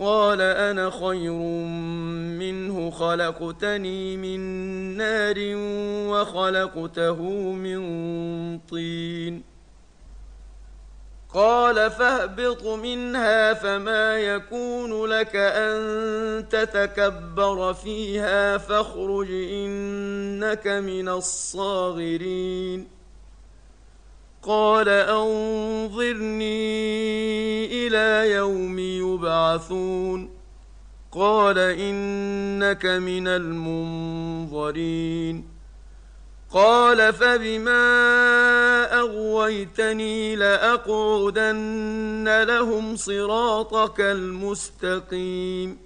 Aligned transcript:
قال 0.00 0.40
أنا 0.40 0.90
خير 0.90 1.32
منه 2.38 2.90
خلقتني 2.90 4.16
من 4.16 4.40
نار 4.96 5.36
وخلقته 6.10 7.22
من 7.52 7.80
طين. 8.58 9.42
قال 11.34 11.90
فاهبط 11.90 12.64
منها 12.66 13.54
فما 13.54 14.16
يكون 14.16 15.06
لك 15.06 15.36
أن 15.36 16.48
تتكبر 16.48 17.74
فيها 17.74 18.58
فاخرج 18.58 19.30
إنك 19.30 20.66
من 20.66 21.08
الصاغرين. 21.08 22.95
قال 24.46 24.88
أنظرني 24.88 26.46
إلى 27.86 28.32
يوم 28.32 28.78
يبعثون. 28.78 30.30
قال 31.12 31.58
إنك 31.58 32.86
من 32.86 33.28
المنظرين. 33.28 35.44
قال 36.50 37.12
فبما 37.12 37.78
أغويتني 38.98 40.36
لأقعدن 40.36 42.42
لهم 42.42 42.96
صراطك 42.96 44.00
المستقيم. 44.00 45.85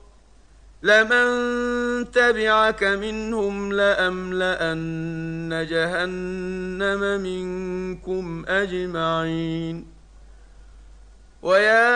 لمن 0.83 2.11
تبعك 2.11 2.83
منهم 2.83 3.73
لأملأن 3.73 5.67
جهنم 5.69 7.21
منكم 7.21 8.45
أجمعين. 8.47 9.87
ويا 11.41 11.91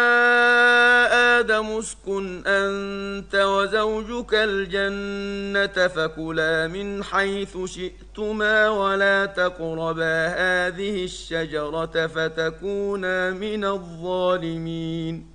آدم 1.40 1.66
اسكن 1.66 2.44
أنت 2.48 3.36
وزوجك 3.36 4.34
الجنة 4.34 5.88
فكلا 5.88 6.68
من 6.68 7.04
حيث 7.04 7.58
شئتما 7.66 8.70
ولا 8.70 9.26
تقربا 9.26 10.28
هذه 10.28 11.04
الشجرة 11.04 12.08
فتكونا 12.08 13.32
من 13.32 13.66
الظالمين. 13.66 15.35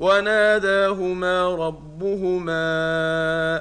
وناداهما 0.00 1.54
ربهما 1.54 2.62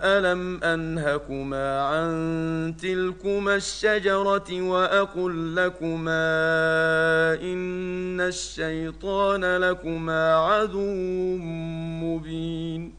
ألم 0.04 0.64
أنهكما 0.64 1.82
عن 1.82 2.76
تلكما 2.82 3.56
الشجرة 3.56 4.62
وأقل 4.62 5.56
لكما 5.56 6.24
إن 7.42 8.22
الشيطان 8.22 9.58
لكما 9.58 10.36
عدو 10.36 10.96
مبين 12.04 12.99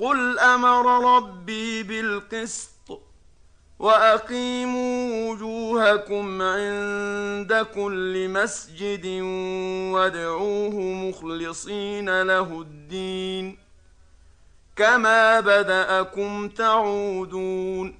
قل 0.00 0.38
أمر 0.38 1.16
ربي 1.16 1.82
بالقسط 1.82 3.02
واقيموا 3.78 5.30
وجوهكم 5.30 6.42
عند 6.42 7.66
كل 7.74 8.28
مسجد 8.28 9.06
وادعوه 9.92 10.74
مخلصين 10.74 12.22
له 12.22 12.60
الدين 12.60 13.58
كما 14.76 15.40
بداكم 15.40 16.48
تعودون 16.48 17.98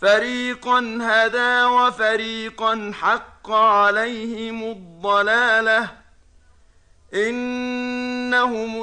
فريقا 0.00 0.98
هدى 1.02 1.64
وفريقا 1.64 2.92
حق 2.94 3.50
عليهم 3.50 4.64
الضلاله 4.64 5.90
انهم 7.14 8.82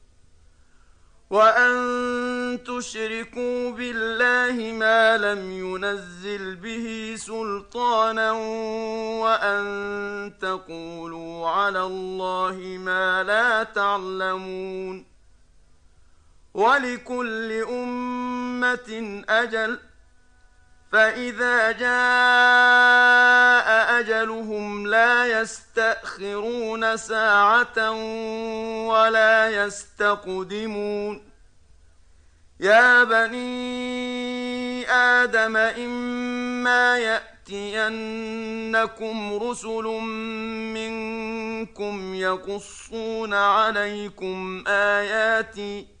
وأن 1.31 2.59
تشركوا 2.63 3.71
بالله 3.71 4.71
ما 4.71 5.17
لم 5.17 5.51
ينزل 5.51 6.55
به 6.55 7.15
سلطانا 7.17 8.31
وأن 9.21 10.33
تقولوا 10.41 11.49
على 11.49 11.83
الله 11.83 12.57
ما 12.79 13.23
لا 13.23 13.63
تعلمون. 13.63 15.05
ولكل 16.53 17.51
أمة 17.51 19.23
أجل 19.29 19.79
فإذا 20.91 21.71
جاء 21.71 21.91
أجلهم 23.99 24.87
لا 24.87 25.41
يستأخرون 25.41 26.97
ساعة 26.97 27.91
ولا 28.87 29.65
يستقدمون 29.65 31.31
يا 32.59 33.03
بني 33.03 34.89
آدم 34.89 35.57
إما 35.57 36.97
يأتينكم 37.51 38.13
رسل 39.43 39.83
منكم 40.73 42.15
يقصون 42.15 43.33
عليكم 43.33 44.63
آياتي 44.67 46.00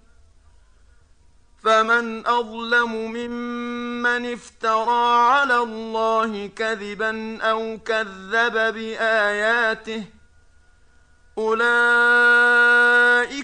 فمن 1.63 2.27
أظلم 2.27 3.11
ممن 3.11 4.33
افترى 4.33 5.31
على 5.31 5.57
الله 5.57 6.47
كذبا 6.47 7.41
أو 7.41 7.79
كذب 7.85 8.53
بآياته 8.53 10.05
أولئك 11.37 12.43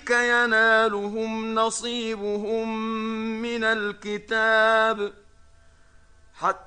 ينالهم 0.10 1.56
نصيبهم 1.56 2.78
من 3.42 3.64
الكتاب 3.64 5.14
حتى 6.34 6.67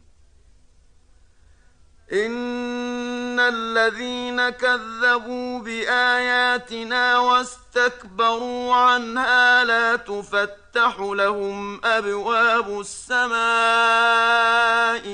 إن 2.13 3.39
الذين 3.39 4.49
كذبوا 4.49 5.59
بآياتنا 5.59 7.17
واستكبروا 7.17 8.75
عنها 8.75 9.63
لا 9.63 9.95
تفتح 9.95 10.99
لهم 10.99 11.85
أبواب 11.85 12.79
السماء 12.79 13.37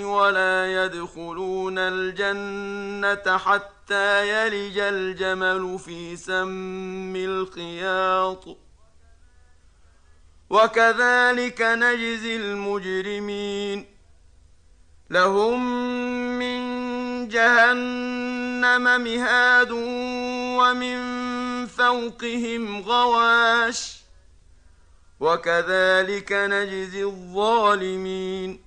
ولا 0.04 0.86
يدخلون 0.86 1.78
الجنة 1.78 3.38
حتى 3.38 4.30
يلج 4.30 4.78
الجمل 4.78 5.80
في 5.80 6.16
سم 6.16 7.16
الخياط. 7.16 8.58
وكذلك 10.50 11.62
نجزي 11.62 12.36
المجرمين. 12.36 13.98
لهم 15.10 15.60
من 16.40 16.67
جهنم 17.26 19.02
مهاد 19.02 19.72
ومن 20.60 20.98
فوقهم 21.66 22.82
غواش 22.82 23.98
وكذلك 25.20 26.32
نجزي 26.34 27.04
الظالمين 27.04 28.67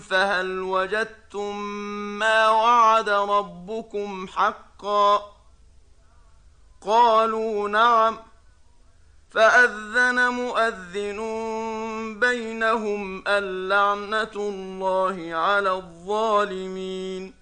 فهل 0.00 0.60
وجدتم 0.60 1.56
ما 2.18 2.48
وعد 2.48 3.08
ربكم 3.08 4.28
حقا 4.28 5.32
قالوا 6.80 7.68
نعم 7.68 8.18
فأذن 9.30 10.28
مؤذن 10.28 11.20
بينهم 12.20 13.24
اللعنة 13.28 14.32
الله 14.36 15.34
على 15.34 15.72
الظالمين 15.72 17.41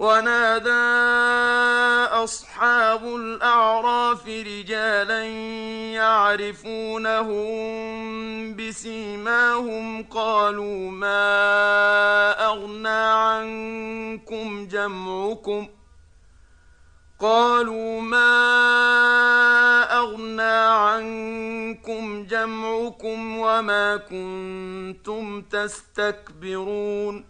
ونادى 0.00 0.70
أصحاب 2.24 3.04
الأعراف 3.04 4.26
رجالا 4.26 5.24
يعرفونهم 5.94 7.36
بسيماهم 8.56 10.02
قالوا 10.02 10.90
ما 10.90 11.26
أغنى 12.46 12.88
عنكم 12.88 14.66
جمعكم 14.66 15.68
قالوا 17.20 18.00
ما 18.00 18.32
أغنى 19.98 20.56
عنكم 20.80 22.24
جمعكم 22.26 23.38
وما 23.38 23.96
كنتم 23.96 25.42
تستكبرون 25.42 27.29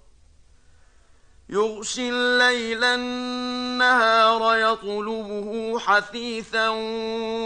يغشي 1.51 2.09
الليل 2.09 2.83
النهار 2.83 4.57
يطلبه 4.57 5.79
حثيثا 5.79 6.69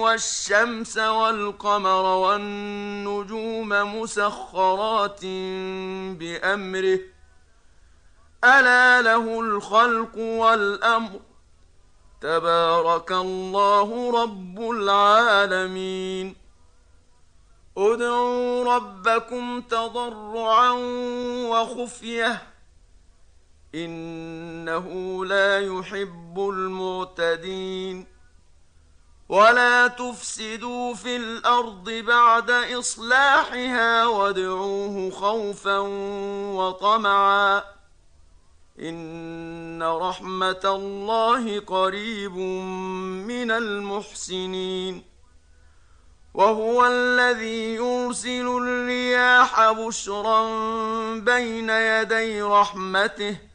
والشمس 0.01 0.97
والقمر 0.97 2.05
والنجوم 2.05 3.69
مسخرات 3.69 5.25
بأمره. 6.19 6.99
ألا 8.43 9.01
له 9.01 9.39
الخلق 9.39 10.17
والأمر. 10.17 11.19
تبارك 12.21 13.11
الله 13.11 14.21
رب 14.23 14.71
العالمين. 14.71 16.35
ادعوا 17.77 18.75
ربكم 18.75 19.61
تضرعا 19.61 20.71
وخفية. 21.49 22.54
إنه 23.75 25.25
لا 25.25 25.59
يحب 25.59 26.49
المعتدين. 26.49 28.07
ولا 29.29 29.87
تفسدوا 29.87 30.93
في 30.93 31.15
الأرض 31.15 31.89
بعد 31.89 32.51
إصلاحها 32.51 34.05
وادعوه 34.05 35.09
خوفا 35.09 35.77
وطمعا. 36.57 37.63
إن 38.79 39.83
رحمة 39.83 40.61
الله 40.65 41.59
قريب 41.59 42.37
من 43.27 43.51
المحسنين. 43.51 45.03
وهو 46.33 46.87
الذي 46.87 47.75
يرسل 47.75 48.47
الرياح 48.47 49.71
بشرا 49.71 50.41
بين 51.19 51.69
يدي 51.69 52.41
رحمته. 52.41 53.54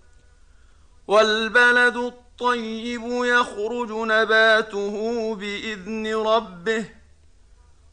والبلد 1.11 1.97
الطيب 1.97 3.01
يخرج 3.05 3.91
نباته 3.91 4.95
بإذن 5.35 6.15
ربه 6.15 6.85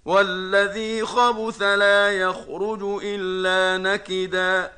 والذي 0.05 1.05
خبث 1.05 1.63
لا 1.63 2.13
يخرج 2.13 3.01
إلا 3.05 3.83
نكدا. 3.83 4.73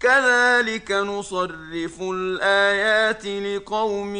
كذلك 0.00 0.92
نصرف 0.92 2.02
الآيات 2.02 3.26
لقوم 3.26 4.16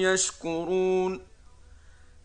يشكرون. 0.00 1.27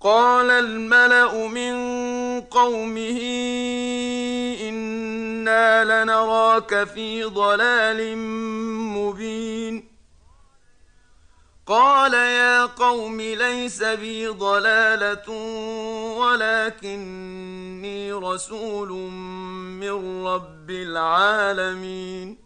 قال 0.00 0.50
الملأ 0.50 1.48
من 1.48 1.76
قومه 2.40 3.20
إنا 4.68 5.84
لنراك 5.84 6.84
في 6.84 7.24
ضلال 7.24 8.18
مبين. 8.96 9.88
قال 11.66 12.14
يا 12.14 12.66
قوم 12.66 13.20
ليس 13.20 13.82
بي 13.82 14.26
ضلالة 14.26 15.30
ولكني 16.18 18.12
رسول 18.12 18.88
من 19.80 20.26
رب 20.26 20.70
العالمين. 20.70 22.45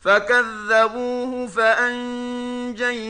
فكذبوه 0.00 1.46
فأنجيناه 1.46 3.00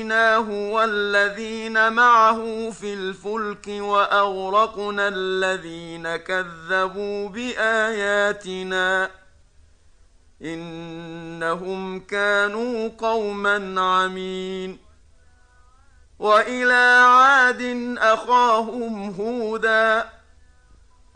والذين 0.51 1.93
معه 1.93 2.71
في 2.71 2.95
الفلك 2.95 3.67
وأغرقنا 3.69 5.09
الذين 5.09 6.17
كذبوا 6.17 7.29
بآياتنا 7.29 9.11
إنهم 10.43 12.01
كانوا 12.01 12.89
قوما 12.99 13.81
عمين 13.81 14.79
وإلى 16.19 17.03
عاد 17.07 17.95
أخاهم 17.99 19.11
هودا 19.11 20.18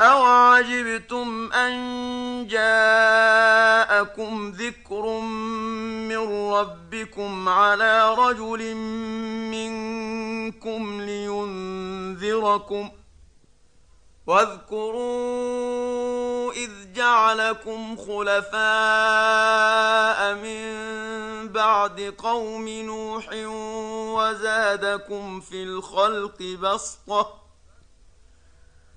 أوعجبتم 0.00 1.52
أن 1.52 2.46
جاءكم 2.46 3.82
ذكر 4.50 5.20
من 6.08 6.52
ربكم 6.52 7.48
على 7.48 8.14
رجل 8.14 8.74
منكم 9.50 11.00
لينذركم 11.00 12.90
واذكروا 14.26 15.72
إذ 16.52 16.70
جعلكم 16.94 17.96
خلفاء 17.96 18.54
من 20.34 20.72
بعد 21.48 22.14
قوم 22.18 22.68
نوح 22.68 23.28
وزادكم 24.16 25.40
في 25.40 25.62
الخلق 25.62 26.42
بسطه 26.42 27.41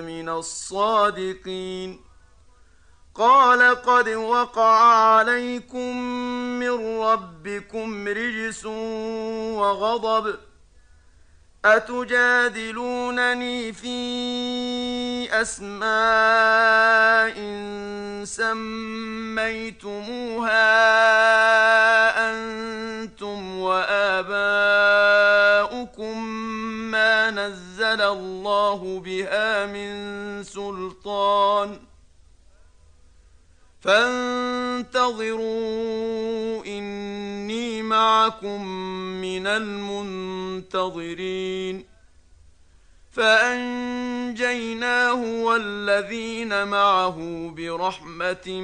لمن 0.00 0.28
الصادقين. 0.28 2.00
قال 3.14 3.82
قد 3.82 4.08
وقع 4.08 4.94
عليكم 4.94 5.96
من 6.58 7.00
ربكم 7.00 8.08
رجس 8.08 8.66
وغضب. 9.56 10.34
أتجادلونني 11.64 13.72
في 13.72 15.40
أسماء 15.40 17.34
سميتموها 18.24 19.42
أنتم 22.30 23.58
وآباؤكم 23.58 24.32
نزل 27.34 28.00
الله 28.00 29.00
بها 29.00 29.66
من 29.66 30.42
سلطان. 30.42 31.78
فانتظروا 33.80 34.94
إني 36.66 37.82
معكم 37.82 38.66
من 39.20 39.46
المنتظرين. 39.46 40.72
فأنجيناه 43.12 44.24
والذين 45.44 46.66
معه 46.68 47.48
برحمة 47.56 48.60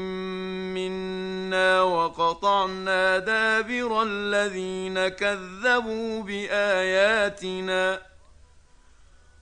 منا 0.75 1.83
وقطعنا 1.83 3.19
دابر 3.19 4.03
الذين 4.03 5.09
كذبوا 5.09 6.23
بآياتنا. 6.23 8.01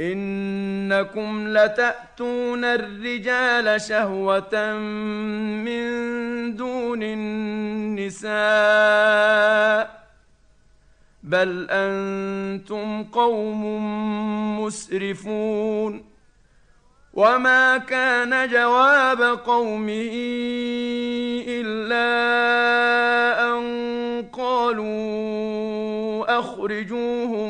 إنكم 0.00 1.48
لتأتون 1.48 2.64
الرجال 2.64 3.80
شهوة 3.80 4.72
من 5.64 5.86
دون 6.56 7.02
النساء 7.02 8.30
بل 11.22 11.66
أنتم 11.70 13.04
قوم 13.04 13.62
مسرفون 14.60 16.04
وما 17.14 17.78
كان 17.78 18.48
جواب 18.48 19.22
قومه 19.22 20.12
إلا 21.48 22.10
أن 23.50 23.60
قالوا 24.32 26.38
أخرجوهم 26.38 27.49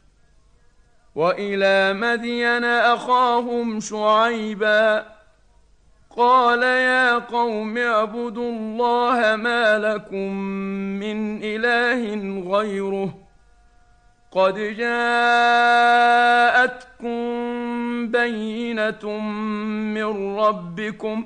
وإلى 1.15 1.93
مدين 1.93 2.63
أخاهم 2.63 3.79
شعيبا. 3.79 5.05
قال 6.17 6.63
يا 6.63 7.17
قوم 7.17 7.77
اعبدوا 7.77 8.51
الله 8.51 9.35
ما 9.35 9.77
لكم 9.77 10.33
من 10.99 11.43
إله 11.43 12.15
غيره. 12.57 13.13
قد 14.31 14.55
جاءتكم 14.55 14.91
بينة 18.11 19.19
من 19.95 20.37
ربكم 20.37 21.25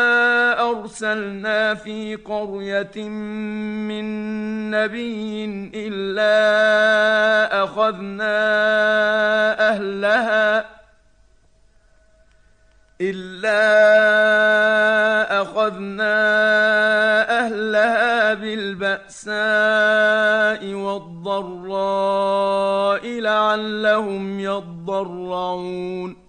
أرسلنا 0.81 1.73
في 1.75 2.15
قرية 2.15 3.09
من 3.87 4.05
نبي 4.71 5.45
إلا 5.75 6.33
أخذنا 7.63 8.37
أهلها 9.69 10.65
إلا 13.01 13.61
أخذنا 15.41 16.15
أهلها 17.45 18.33
بالبأساء 18.33 19.33
والضراء 20.73 22.21
لعلهم 23.07 24.39
يضرعون 24.39 26.20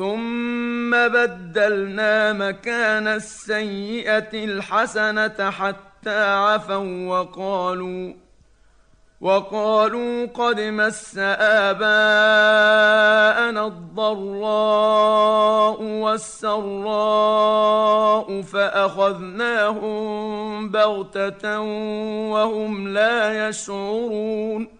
ثم 0.00 0.90
بدلنا 0.90 2.32
مكان 2.32 3.06
السيئه 3.08 4.44
الحسنه 4.44 5.50
حتى 5.50 6.24
عفوا 6.24 7.06
وقالوا 7.08 8.12
وقالوا 9.20 10.26
قد 10.26 10.60
مس 10.60 11.18
آباءنا 11.68 11.86
الضراء 13.66 15.02
والسراء 15.82 17.22
فأخذناهم 18.42 19.88
بغتة 20.68 21.60
وهم 22.30 22.88
لا 22.88 23.48
يشعرون 23.48 24.79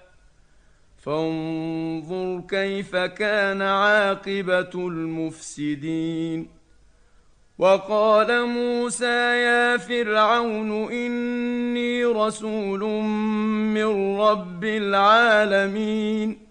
فانظر 1.01 2.41
كيف 2.49 2.95
كان 2.95 3.61
عاقبة 3.61 4.69
المفسدين. 4.75 6.47
وقال 7.57 8.45
موسى 8.45 9.05
يا 9.45 9.77
فرعون 9.77 10.91
إني 10.91 12.05
رسول 12.05 12.79
من 13.73 14.19
رب 14.19 14.63
العالمين. 14.63 16.47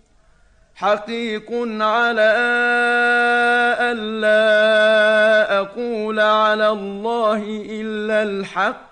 حقيق 0.75 1.53
على 1.81 2.33
ألا 3.81 5.61
أقول 5.61 6.21
على 6.21 6.69
الله 6.69 7.43
إلا 7.71 8.23
الحق. 8.23 8.90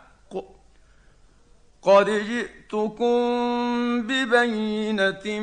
قد 1.88 2.10
جئتكم 2.10 4.02
ببينه 4.02 5.40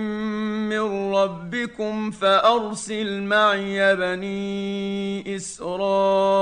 من 0.69 1.13
ربكم 1.15 2.11
فارسل 2.11 3.21
معي 3.21 3.95
بني 3.95 5.35
اسرائيل 5.35 6.35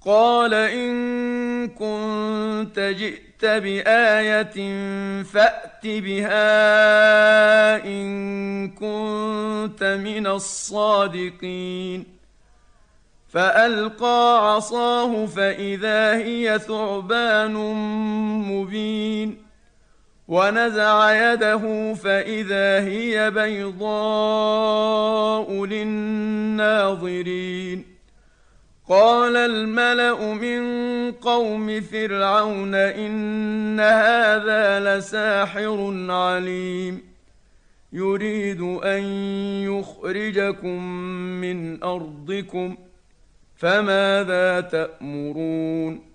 قال 0.00 0.54
ان 0.54 1.68
كنت 1.68 2.94
جئت 2.98 3.44
بايه 3.44 4.52
فات 5.22 5.80
بها 5.84 6.36
ان 7.84 8.70
كنت 8.70 9.84
من 10.04 10.26
الصادقين 10.26 12.21
فألقى 13.32 14.54
عصاه 14.54 15.26
فإذا 15.26 16.16
هي 16.16 16.58
ثعبان 16.58 17.54
مبين 18.50 19.42
ونزع 20.28 21.32
يده 21.32 21.94
فإذا 21.94 22.80
هي 22.80 23.30
بيضاء 23.30 24.44
للناظرين 25.64 27.12
قال 28.88 29.36
الملأ 29.36 30.34
من 30.34 30.62
قوم 31.12 31.80
فرعون 31.80 32.74
إن 32.74 33.80
هذا 33.80 34.80
لساحر 34.80 36.06
عليم 36.08 37.02
يريد 37.92 38.60
أن 38.84 39.02
يخرجكم 39.64 40.82
من 41.40 41.82
أرضكم 41.82 42.76
فماذا 43.62 44.60
تأمرون؟ 44.60 46.12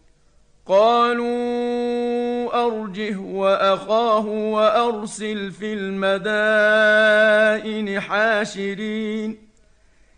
قالوا 0.66 2.66
أرجه 2.66 3.18
وأخاه 3.18 4.26
وأرسل 4.26 5.52
في 5.52 5.74
المدائن 5.74 6.80
حاشرين 8.00 9.38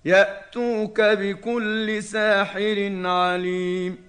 يأتوك 0.06 1.02
بكل 1.02 2.04
ساحر 2.04 3.02
عليم. 3.06 4.09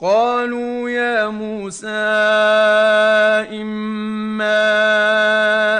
قالوا 0.00 0.90
يا 0.90 1.28
موسى 1.28 1.88
إما 3.62 4.60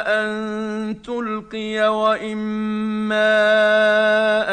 أن 0.06 1.02
تلقي 1.02 1.88
وإما 1.88 3.30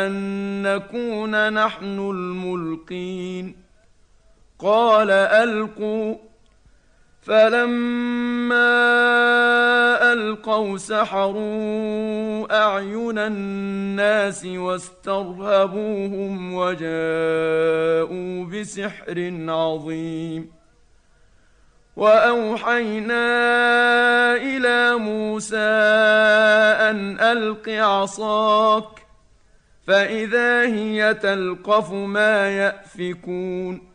أن 0.06 0.14
نكون 0.62 1.54
نحن 1.54 2.00
الملقين. 2.00 3.56
قال 4.60 5.12
ألقوا. 5.12 6.35
فلما 7.26 8.76
ألقوا 10.14 10.78
سحروا 10.78 12.58
أعين 12.64 13.18
الناس 13.18 14.46
واسترهبوهم 14.46 14.94
وجاءوا 16.54 18.46
بسحر 18.46 19.34
عظيم 19.48 20.52
وأوحينا 21.96 23.26
إلى 24.36 24.96
موسى 24.96 25.58
أن 26.90 27.20
ألق 27.20 27.70
عصاك 27.70 29.06
فإذا 29.88 30.62
هي 30.62 31.14
تلقف 31.14 31.92
ما 31.92 32.50
يأفكون 32.50 33.95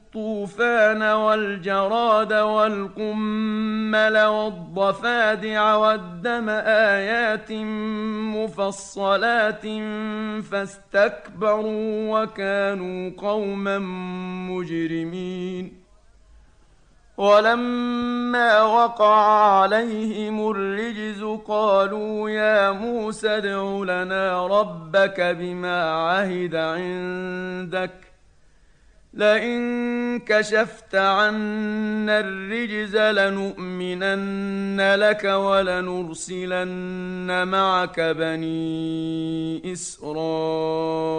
الطوفان 0.15 1.01
والجراد 1.03 2.33
والقمل 2.33 4.17
والضفادع 4.17 5.75
والدم 5.75 6.49
آيات 6.49 7.51
مفصلات 8.35 9.65
فاستكبروا 10.51 12.21
وكانوا 12.21 13.11
قوما 13.17 13.79
مجرمين 14.49 15.81
ولما 17.17 18.61
وقع 18.61 19.15
عليهم 19.61 20.51
الرجز 20.51 21.23
قالوا 21.47 22.29
يا 22.29 22.71
موسى 22.71 23.37
ادع 23.37 23.63
لنا 23.83 24.47
ربك 24.47 25.21
بما 25.21 25.91
عهد 25.91 26.55
عندك 26.55 28.10
لئن 29.13 30.19
كشفت 30.19 30.95
عنا 30.95 32.19
الرجز 32.19 32.97
لنؤمنن 32.97 34.95
لك 34.95 35.23
ولنرسلن 35.23 36.67
معك 37.47 37.99
بني 37.99 39.73
إسرائيل. 39.73 41.11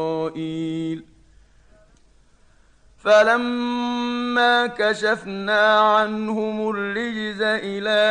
فلما 2.99 4.67
كشفنا 4.67 5.79
عنهم 5.79 6.71
الرجز 6.71 7.43
إلى 7.43 8.03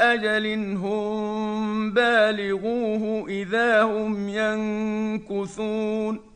أجل 0.00 0.76
هم 0.76 1.92
بالغوه 1.92 3.28
إذا 3.28 3.82
هم 3.82 4.28
ينكثون. 4.28 6.35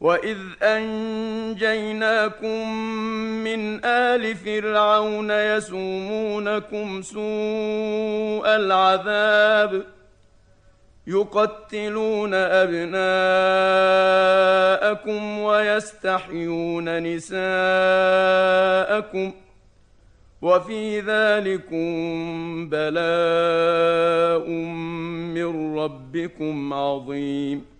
واذ 0.00 0.38
انجيناكم 0.62 1.94
من 3.44 3.84
ال 3.84 4.36
فرعون 4.36 5.30
يسومونكم 5.30 7.02
سوء 7.02 8.46
العذاب 8.46 9.84
يقتلون 11.06 12.34
ابناءكم 12.34 12.98
ويستحيون 15.38 17.02
نساءكم 17.02 17.40
وفي 20.42 21.00
ذلكم 21.00 21.88
بلاء 22.68 24.48
من 25.34 25.78
ربكم 25.78 26.74
عظيم 26.74 27.79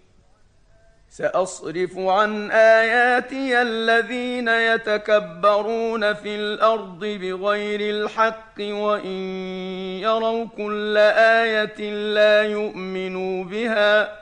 سأصرف 1.11 1.97
عن 1.97 2.51
آياتي 2.51 3.61
الذين 3.61 4.47
يتكبرون 4.47 6.13
في 6.13 6.35
الأرض 6.35 6.99
بغير 6.99 7.79
الحق 7.95 8.59
وإن 8.59 9.19
يروا 9.99 10.45
كل 10.57 10.97
آية 10.97 11.91
لا 12.13 12.41
يؤمنوا 12.41 13.43
بها 13.43 14.21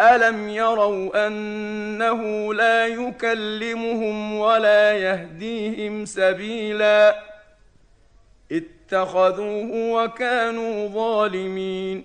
الم 0.00 0.48
يروا 0.48 1.26
انه 1.26 2.54
لا 2.54 2.86
يكلمهم 2.86 4.34
ولا 4.34 4.92
يهديهم 4.92 6.04
سبيلا 6.04 7.22
اتخذوه 8.52 9.70
وكانوا 9.92 10.88
ظالمين 10.88 12.04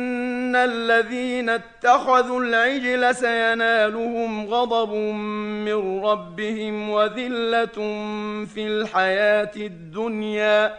ان 0.51 0.55
الذين 0.55 1.49
اتخذوا 1.49 2.41
العجل 2.41 3.15
سينالهم 3.15 4.45
غضب 4.45 4.93
من 5.65 6.03
ربهم 6.03 6.89
وذله 6.89 7.65
في 8.45 8.67
الحياة 8.67 9.51
الدنيا 9.55 10.75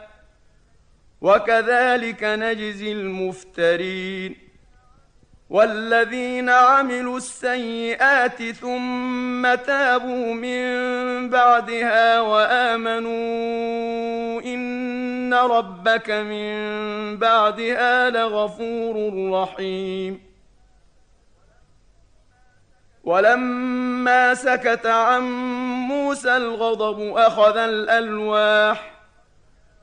وكذلك 1.20 2.24
نجزي 2.24 2.92
المفترين 2.92 4.36
والذين 5.50 6.48
عملوا 6.48 7.16
السيئات 7.16 8.42
ثم 8.42 9.54
تابوا 9.54 10.34
من 10.34 10.64
بعدها 11.30 12.20
وامنوا 12.20 13.12
ان 14.42 14.71
ربك 15.32 16.10
من 16.10 16.54
بعدها 17.18 18.10
لغفور 18.10 19.30
رحيم. 19.32 20.20
ولما 23.04 24.34
سكت 24.34 24.86
عن 24.86 25.22
موسى 25.88 26.36
الغضب 26.36 27.16
اخذ 27.16 27.56
الالواح 27.56 28.92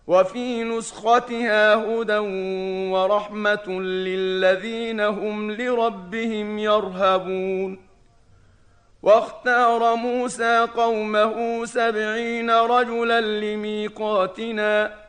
وفي 0.08 0.64
نسختها 0.64 1.76
هدى 1.76 2.18
ورحمه 2.94 3.68
للذين 3.82 5.02
هم 5.02 5.52
لربهم 5.52 6.60
يرهبون. 6.60 7.90
واختار 9.04 9.96
موسى 9.96 10.68
قومه 10.76 11.66
سبعين 11.66 12.52
رجلا 12.52 13.22
لميقاتنا 13.22 15.09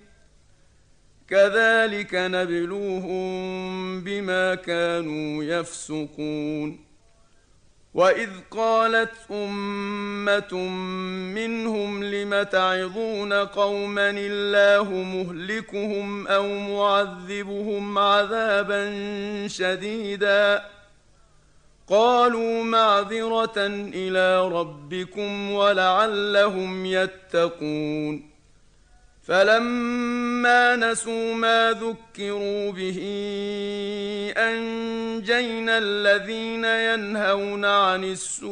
كذلك 1.31 2.09
نبلوهم 2.13 3.21
بما 4.01 4.55
كانوا 4.55 5.43
يفسقون. 5.43 6.79
وإذ 7.93 8.29
قالت 8.51 9.11
أمة 9.31 10.57
منهم 11.35 12.03
لم 12.03 12.43
تعظون 12.43 13.33
قوما 13.33 14.09
الله 14.09 14.93
مهلكهم 14.93 16.27
أو 16.27 16.47
معذبهم 16.47 17.97
عذابا 17.97 18.83
شديدا؟ 19.47 20.65
قالوا 21.87 22.63
معذرة 22.63 23.67
إلى 23.93 24.47
ربكم 24.47 25.51
ولعلهم 25.51 26.85
يتقون. 26.85 28.30
فلما 29.23 30.75
نسوا 30.75 31.33
ما 31.33 31.71
ذكروا 31.71 32.71
به 32.71 32.99
أنجينا 34.37 35.77
الذين 35.77 36.65
ينهون 36.65 37.65
عن 37.65 38.03
السوء 38.03 38.51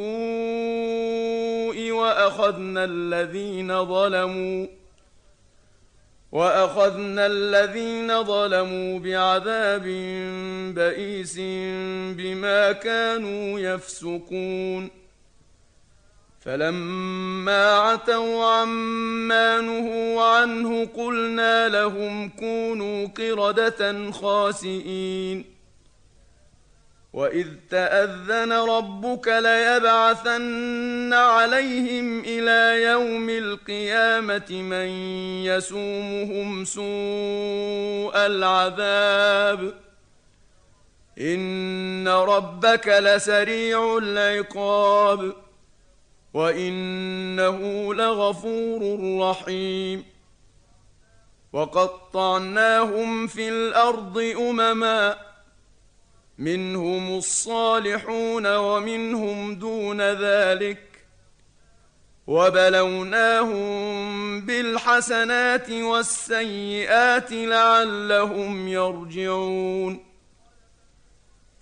وأخذنا 1.91 2.83
الذين 2.83 3.85
ظلموا 3.85 4.67
وأخذنا 6.31 7.25
الذين 7.25 8.23
ظلموا 8.23 8.99
بعذاب 8.99 9.83
بئيس 10.75 11.35
بما 12.17 12.71
كانوا 12.71 13.59
يفسقون 13.59 14.98
فلما 16.39 17.73
عتوا 17.73 18.45
عما 18.45 19.61
نهوا 19.61 20.23
عنه 20.23 20.85
قلنا 20.85 21.69
لهم 21.69 22.29
كونوا 22.29 23.07
قردة 23.07 24.11
خاسئين. 24.11 25.59
وإذ 27.13 27.47
تأذن 27.69 28.53
ربك 28.53 29.27
ليبعثن 29.27 31.13
عليهم 31.13 32.19
إلى 32.19 32.83
يوم 32.83 33.29
القيامة 33.29 34.51
من 34.51 34.87
يسومهم 35.45 36.65
سوء 36.65 38.15
العذاب. 38.15 39.73
إن 41.19 42.07
ربك 42.07 42.87
لسريع 42.87 43.97
العقاب. 43.97 45.48
وانه 46.33 47.93
لغفور 47.93 48.99
رحيم 49.21 50.05
وقطعناهم 51.53 53.27
في 53.27 53.49
الأرض 53.49 54.17
امما 54.17 55.17
منهم 56.37 57.17
الصالحون 57.17 58.55
ومنهم 58.55 59.55
دون 59.55 60.01
ذلك 60.01 60.89
وبلوناهم 62.27 63.69
بالحسنات 64.41 65.71
والسيئات 65.71 67.31
لعلهم 67.31 68.67
يرجعون 68.67 70.08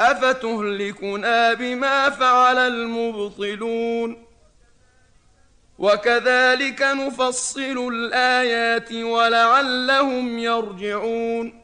افتهلكنا 0.00 1.54
بما 1.54 2.10
فعل 2.10 2.58
المبطلون 2.58 4.26
وكذلك 5.78 6.82
نفصل 6.82 7.88
الايات 7.92 8.92
ولعلهم 8.92 10.38
يرجعون 10.38 11.62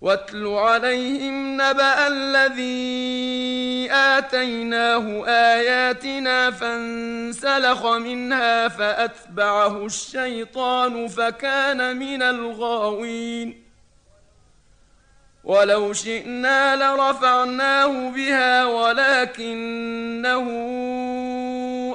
واتل 0.00 0.46
عليهم 0.46 1.54
نبا 1.54 2.06
الذي 2.06 3.88
اتيناه 3.92 5.24
اياتنا 5.26 6.50
فانسلخ 6.50 7.86
منها 7.86 8.68
فاتبعه 8.68 9.86
الشيطان 9.86 11.08
فكان 11.08 11.96
من 11.96 12.22
الغاوين 12.22 13.65
ولو 15.46 15.92
شئنا 15.92 16.76
لرفعناه 16.76 18.10
بها 18.10 18.64
ولكنه 18.64 20.46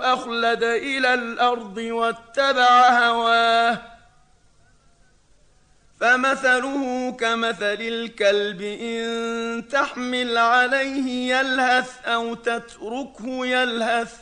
أخلد 0.04 0.64
إلى 0.64 1.14
الأرض 1.14 1.78
واتبع 1.78 2.90
هواه. 2.90 3.82
فمثله 6.00 7.12
كمثل 7.12 7.78
الكلب 7.82 8.62
إن 8.62 9.68
تحمل 9.68 10.38
عليه 10.38 11.36
يلهث 11.36 12.06
أو 12.06 12.34
تتركه 12.34 13.46
يلهث. 13.46 14.16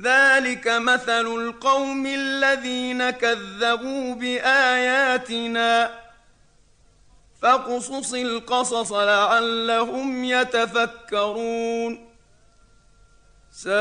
ذلك 0.00 0.68
مثل 0.68 1.26
القوم 1.26 2.06
الذين 2.06 3.10
كذبوا 3.10 4.14
بآياتنا. 4.14 6.05
فاقصص 7.42 8.14
القصص 8.14 8.92
لعلهم 8.92 10.24
يتفكرون. 10.24 12.06
ساء 13.50 13.76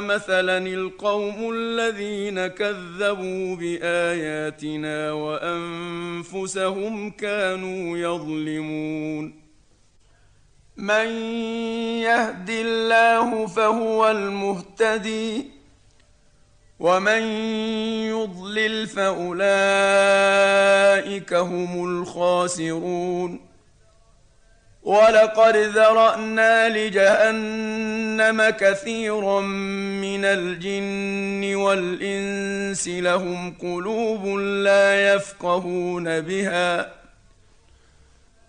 مثلا 0.00 0.58
القوم 0.58 1.52
الذين 1.54 2.46
كذبوا 2.46 3.56
بآياتنا 3.56 5.12
وأنفسهم 5.12 7.10
كانوا 7.10 7.98
يظلمون. 7.98 9.40
من 10.76 11.06
يهد 12.00 12.50
الله 12.50 13.46
فهو 13.46 14.10
المهتدي. 14.10 15.59
ومن 16.80 17.22
يضلل 18.08 18.86
فاولئك 18.86 19.34
هم 21.34 21.84
الخاسرون 21.84 23.40
ولقد 24.82 25.56
ذرانا 25.56 26.68
لجهنم 26.68 28.50
كثيرا 28.50 29.40
من 30.00 30.24
الجن 30.24 31.54
والانس 31.54 32.88
لهم 32.88 33.54
قلوب 33.62 34.26
لا 34.38 35.14
يفقهون 35.14 36.20
بها 36.20 36.99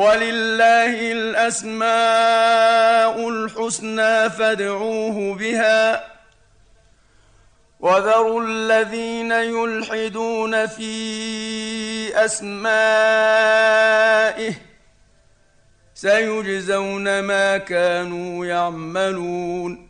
ولله 0.00 1.12
الأسماء 1.12 1.84
الحسنى 3.28 4.30
فادعوه 4.30 5.34
بها. 5.34 6.04
وذروا 7.80 8.44
الذين 8.44 9.32
يلحدون 9.32 10.66
في 10.66 12.24
أسمائه 12.24 13.74
سيجزون 15.94 17.20
ما 17.20 17.58
كانوا 17.58 18.46
يعملون. 18.46 19.89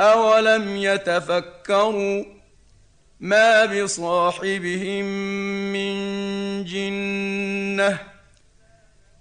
اولم 0.00 0.76
يتفكروا 0.76 2.24
ما 3.20 3.64
بصاحبهم 3.64 5.04
من 5.72 5.94
جنه 6.64 7.98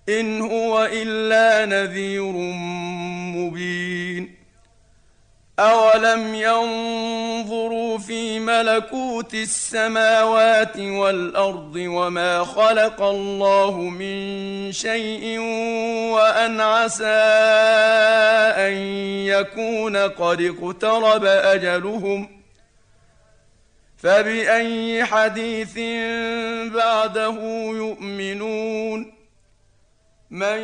ان 0.10 0.42
هو 0.42 0.90
الا 0.92 1.66
نذير 1.66 2.32
مبين 3.36 4.39
اولم 5.60 6.36
ينظروا 6.36 7.98
في 7.98 8.40
ملكوت 8.40 9.34
السماوات 9.34 10.78
والارض 10.78 11.76
وما 11.76 12.44
خلق 12.44 13.02
الله 13.02 13.72
من 13.78 14.72
شيء 14.72 15.40
وان 16.14 16.62
عسى 16.62 17.06
ان 18.58 18.74
يكون 19.26 19.98
قد 19.98 20.42
اقترب 20.42 21.26
اجلهم 21.26 22.42
فباي 23.98 25.06
حديث 25.06 25.76
بعده 26.74 27.38
يؤمنون 27.76 29.14
من 30.30 30.60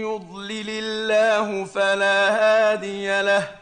يضلل 0.00 0.70
الله 0.70 1.64
فلا 1.64 2.30
هادي 2.30 3.22
له 3.22 3.61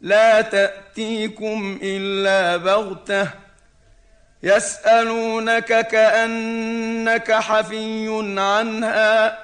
لا 0.00 0.40
تأتيكم 0.40 1.78
إلا 1.82 2.56
بغتة. 2.56 3.28
يسألونك 4.42 5.86
كأنك 5.86 7.32
حفي 7.32 8.34
عنها. 8.38 9.38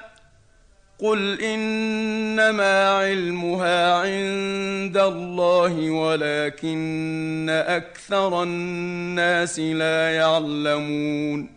قل 0.99 1.41
إنما 1.41 2.89
علمها 2.89 3.93
عند 3.93 4.97
الله 4.97 5.91
ولكن 5.91 7.49
أكثر 7.67 8.43
الناس 8.43 9.59
لا 9.59 10.15
يعلمون. 10.15 11.56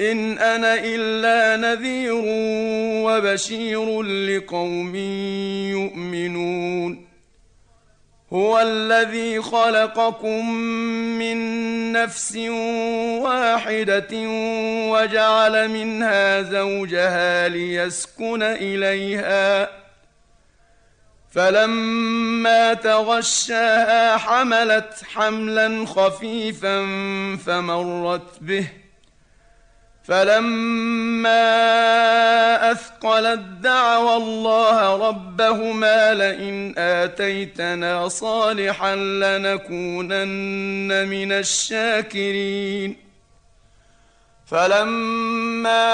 إن 0.00 0.38
أنا 0.38 0.74
إلا 0.74 1.56
نذير 1.56 2.22
وبشير 3.04 4.02
لقوم 4.02 4.96
يؤمنون. 5.74 7.08
هو 8.32 8.60
الذي 8.60 9.42
خلقكم 9.42 10.50
من 11.18 11.38
نفس 11.92 12.36
واحدة 13.22 14.08
وجعل 14.90 15.68
منها 15.68 16.42
زوجها 16.42 17.48
ليسكن 17.48 18.42
إليها. 18.42 19.70
فلما 21.30 22.74
تغشاها 22.74 24.16
حملت 24.16 24.94
حملا 25.14 25.86
خفيفا 25.86 26.86
فمرت 27.46 28.38
به. 28.40 28.68
فلما 30.08 31.52
اثقلت 32.72 33.40
دعوا 33.60 34.16
الله 34.16 35.08
ربهما 35.08 36.14
لئن 36.14 36.74
اتيتنا 36.78 38.08
صالحا 38.08 38.96
لنكونن 38.96 41.08
من 41.08 41.32
الشاكرين 41.32 42.96
فلما 44.46 45.88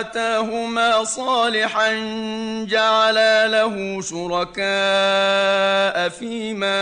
اتاهما 0.00 1.04
صالحا 1.04 1.92
جعلا 2.68 3.48
له 3.48 4.02
شركاء 4.02 6.08
فيما 6.08 6.80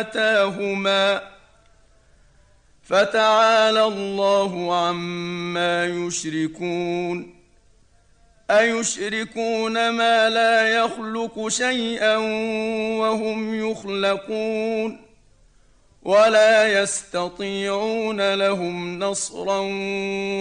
اتاهما 0.00 1.20
فتعالى 2.88 3.84
الله 3.84 4.76
عما 4.76 5.86
يشركون 5.86 7.34
أيشركون 8.50 9.90
ما 9.90 10.30
لا 10.30 10.68
يخلق 10.68 11.48
شيئا 11.48 12.16
وهم 12.96 13.70
يخلقون 13.70 15.00
ولا 16.02 16.82
يستطيعون 16.82 18.34
لهم 18.34 18.98
نصرا 18.98 19.60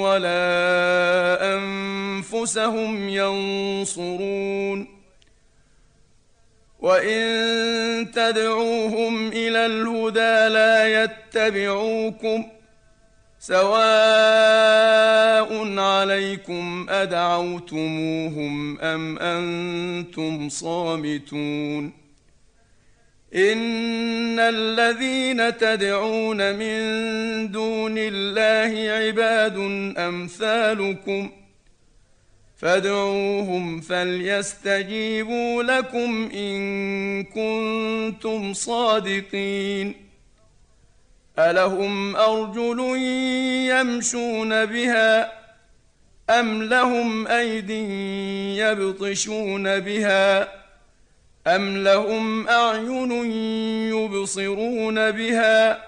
ولا 0.01 1.53
أنفسهم 1.55 3.09
ينصرون 3.09 4.96
وان 6.87 8.11
تدعوهم 8.11 9.27
إلى 9.27 9.65
الهدى 9.65 10.53
لا 10.53 11.03
يتبعوكم 11.03 12.45
سواء 13.39 13.67
عليكم 15.79 16.85
ادعوتموهم 16.89 18.79
ام 18.79 19.19
أنتم 19.19 20.49
صامتون 20.49 21.93
ان 23.35 24.39
الذين 24.39 25.57
تدعون 25.57 26.55
من 26.55 26.77
دون 27.51 27.95
الله 27.97 28.91
عباد 28.91 29.57
امثالكم 29.97 31.31
فادعوهم 32.57 33.81
فليستجيبوا 33.81 35.63
لكم 35.63 36.29
إن 36.33 37.23
كنتم 37.23 38.53
صادقين. 38.53 40.07
ألهم 41.39 42.15
أرجل 42.15 42.79
يمشون 43.69 44.65
بها 44.65 45.31
أم 46.29 46.63
لهم 46.63 47.27
أيد 47.27 47.69
يبطشون 48.59 49.79
بها 49.79 50.51
أم 51.47 51.77
لهم 51.77 52.47
أعين 52.47 53.11
يبصرون 53.93 55.11
بها 55.11 55.83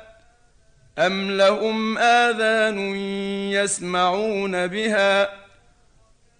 أم 1.00 1.32
لهم 1.32 1.98
آذان 1.98 2.96
يسمعون 3.52 4.68
بها 4.68 5.49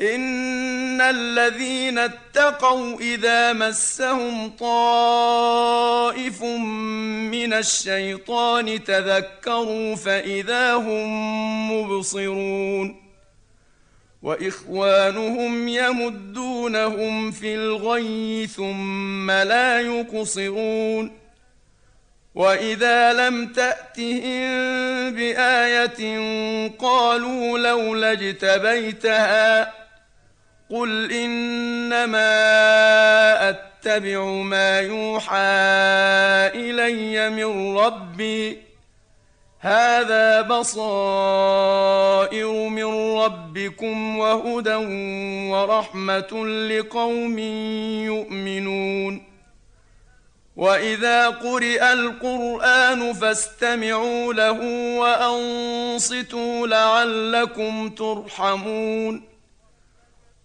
إن 0.00 1.00
الذين 1.00 1.98
اتقوا 1.98 3.00
إذا 3.00 3.52
مسهم 3.52 4.50
طائف 4.50 6.42
من 6.42 7.52
الشيطان 7.52 8.84
تذكروا 8.84 9.96
فإذا 9.96 10.74
هم 10.74 11.72
مبصرون 11.72 13.08
وإخوانهم 14.22 15.68
يمدونهم 15.68 17.30
في 17.30 17.54
الغي 17.54 18.46
ثم 18.46 19.30
لا 19.30 19.80
يقصرون 19.80 21.18
وإذا 22.34 23.12
لم 23.12 23.52
تأتهم 23.52 24.40
بآية 25.14 25.98
قالوا 26.78 27.58
لولا 27.58 28.12
اجتبيتها 28.12 29.78
قل 30.70 31.12
إنما 31.12 32.28
أتبع 33.48 34.24
ما 34.24 34.80
يوحى 34.80 35.36
إلي 36.54 37.30
من 37.30 37.78
ربي. 37.78 38.58
هذا 39.60 40.40
بصائر 40.40 42.52
من 42.68 43.18
ربكم 43.18 44.18
وهدى 44.18 44.74
ورحمة 45.50 46.46
لقوم 46.46 47.38
يؤمنون. 48.04 49.28
وإذا 50.56 51.28
قرئ 51.28 51.92
القرآن 51.92 53.12
فاستمعوا 53.12 54.34
له 54.34 54.60
وأنصتوا 54.98 56.66
لعلكم 56.66 57.88
ترحمون. 57.88 59.37